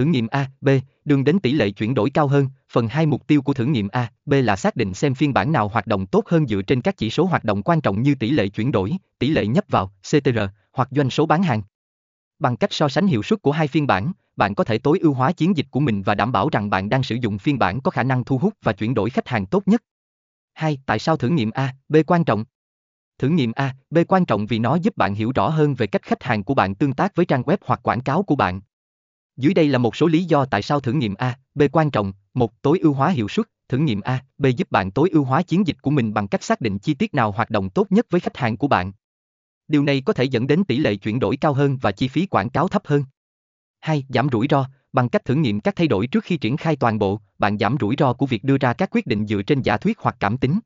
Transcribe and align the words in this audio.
Thử 0.00 0.06
nghiệm 0.06 0.26
A, 0.30 0.50
B, 0.60 0.68
đường 1.04 1.24
đến 1.24 1.38
tỷ 1.38 1.52
lệ 1.52 1.70
chuyển 1.70 1.94
đổi 1.94 2.10
cao 2.10 2.28
hơn. 2.28 2.48
Phần 2.72 2.88
2 2.88 3.06
mục 3.06 3.26
tiêu 3.26 3.42
của 3.42 3.54
thử 3.54 3.64
nghiệm 3.64 3.88
A, 3.88 4.10
B 4.26 4.32
là 4.32 4.56
xác 4.56 4.76
định 4.76 4.94
xem 4.94 5.14
phiên 5.14 5.34
bản 5.34 5.52
nào 5.52 5.68
hoạt 5.68 5.86
động 5.86 6.06
tốt 6.06 6.28
hơn 6.28 6.46
dựa 6.46 6.62
trên 6.62 6.80
các 6.80 6.96
chỉ 6.96 7.10
số 7.10 7.24
hoạt 7.24 7.44
động 7.44 7.62
quan 7.62 7.80
trọng 7.80 8.02
như 8.02 8.14
tỷ 8.14 8.30
lệ 8.30 8.48
chuyển 8.48 8.72
đổi, 8.72 8.92
tỷ 9.18 9.28
lệ 9.28 9.46
nhấp 9.46 9.64
vào, 9.68 9.92
CTR, 10.02 10.38
hoặc 10.72 10.88
doanh 10.90 11.10
số 11.10 11.26
bán 11.26 11.42
hàng. 11.42 11.62
Bằng 12.38 12.56
cách 12.56 12.72
so 12.72 12.88
sánh 12.88 13.06
hiệu 13.06 13.22
suất 13.22 13.42
của 13.42 13.52
hai 13.52 13.68
phiên 13.68 13.86
bản, 13.86 14.12
bạn 14.36 14.54
có 14.54 14.64
thể 14.64 14.78
tối 14.78 14.98
ưu 14.98 15.12
hóa 15.12 15.32
chiến 15.32 15.56
dịch 15.56 15.66
của 15.70 15.80
mình 15.80 16.02
và 16.02 16.14
đảm 16.14 16.32
bảo 16.32 16.48
rằng 16.48 16.70
bạn 16.70 16.88
đang 16.88 17.02
sử 17.02 17.14
dụng 17.14 17.38
phiên 17.38 17.58
bản 17.58 17.80
có 17.80 17.90
khả 17.90 18.02
năng 18.02 18.24
thu 18.24 18.38
hút 18.38 18.54
và 18.62 18.72
chuyển 18.72 18.94
đổi 18.94 19.10
khách 19.10 19.28
hàng 19.28 19.46
tốt 19.46 19.62
nhất. 19.66 19.82
2. 20.54 20.78
Tại 20.86 20.98
sao 20.98 21.16
thử 21.16 21.28
nghiệm 21.28 21.50
A, 21.50 21.74
B 21.88 21.96
quan 22.06 22.24
trọng? 22.24 22.44
Thử 23.18 23.28
nghiệm 23.28 23.52
A, 23.52 23.74
B 23.90 23.98
quan 24.08 24.24
trọng 24.24 24.46
vì 24.46 24.58
nó 24.58 24.74
giúp 24.74 24.96
bạn 24.96 25.14
hiểu 25.14 25.32
rõ 25.34 25.48
hơn 25.48 25.74
về 25.74 25.86
cách 25.86 26.02
khách 26.02 26.22
hàng 26.22 26.44
của 26.44 26.54
bạn 26.54 26.74
tương 26.74 26.92
tác 26.92 27.14
với 27.14 27.26
trang 27.26 27.42
web 27.42 27.56
hoặc 27.64 27.80
quảng 27.82 28.00
cáo 28.00 28.22
của 28.22 28.36
bạn. 28.36 28.60
Dưới 29.40 29.54
đây 29.54 29.68
là 29.68 29.78
một 29.78 29.96
số 29.96 30.06
lý 30.06 30.24
do 30.24 30.44
tại 30.44 30.62
sao 30.62 30.80
thử 30.80 30.92
nghiệm 30.92 31.14
A, 31.14 31.38
B 31.54 31.62
quan 31.72 31.90
trọng. 31.90 32.12
Một, 32.34 32.62
tối 32.62 32.78
ưu 32.78 32.92
hóa 32.92 33.08
hiệu 33.08 33.28
suất. 33.28 33.46
Thử 33.68 33.78
nghiệm 33.78 34.00
A, 34.00 34.24
B 34.38 34.46
giúp 34.56 34.70
bạn 34.70 34.90
tối 34.90 35.08
ưu 35.12 35.24
hóa 35.24 35.42
chiến 35.42 35.66
dịch 35.66 35.76
của 35.82 35.90
mình 35.90 36.14
bằng 36.14 36.28
cách 36.28 36.42
xác 36.42 36.60
định 36.60 36.78
chi 36.78 36.94
tiết 36.94 37.14
nào 37.14 37.30
hoạt 37.30 37.50
động 37.50 37.70
tốt 37.70 37.86
nhất 37.90 38.06
với 38.10 38.20
khách 38.20 38.36
hàng 38.36 38.56
của 38.56 38.68
bạn. 38.68 38.92
Điều 39.68 39.82
này 39.82 40.02
có 40.06 40.12
thể 40.12 40.24
dẫn 40.24 40.46
đến 40.46 40.64
tỷ 40.64 40.78
lệ 40.78 40.96
chuyển 40.96 41.20
đổi 41.20 41.36
cao 41.36 41.52
hơn 41.52 41.78
và 41.82 41.92
chi 41.92 42.08
phí 42.08 42.26
quảng 42.26 42.50
cáo 42.50 42.68
thấp 42.68 42.82
hơn. 42.84 43.04
2. 43.80 44.04
Giảm 44.08 44.28
rủi 44.32 44.46
ro. 44.50 44.66
Bằng 44.92 45.08
cách 45.08 45.24
thử 45.24 45.34
nghiệm 45.34 45.60
các 45.60 45.76
thay 45.76 45.88
đổi 45.88 46.06
trước 46.06 46.24
khi 46.24 46.36
triển 46.36 46.56
khai 46.56 46.76
toàn 46.76 46.98
bộ, 46.98 47.20
bạn 47.38 47.58
giảm 47.58 47.76
rủi 47.80 47.94
ro 47.98 48.12
của 48.12 48.26
việc 48.26 48.44
đưa 48.44 48.56
ra 48.58 48.72
các 48.72 48.88
quyết 48.92 49.06
định 49.06 49.26
dựa 49.26 49.42
trên 49.42 49.62
giả 49.62 49.76
thuyết 49.76 49.98
hoặc 49.98 50.16
cảm 50.20 50.38
tính. 50.38 50.58